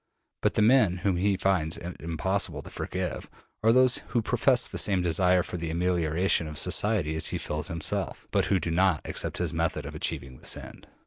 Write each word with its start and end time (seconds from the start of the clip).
But 0.41 0.55
the 0.55 0.63
men 0.63 0.97
whom 1.05 1.17
he 1.17 1.37
finds 1.37 1.77
it 1.77 1.95
impossible 1.99 2.63
to 2.63 2.71
forgive 2.71 3.29
are 3.61 3.71
those 3.71 3.99
who 4.07 4.23
profess 4.23 4.67
the 4.67 4.79
same 4.79 5.03
desire 5.03 5.43
for 5.43 5.57
the 5.57 5.69
amelioration 5.69 6.47
of 6.47 6.57
society 6.57 7.15
as 7.15 7.27
he 7.27 7.37
feels 7.37 7.67
himself, 7.67 8.25
but 8.31 8.45
who 8.45 8.59
do 8.59 8.71
not 8.71 9.01
accept 9.05 9.37
his 9.37 9.53
method 9.53 9.85
of 9.85 9.93
achieving 9.93 10.37
this 10.39 10.57
end. 10.57 10.87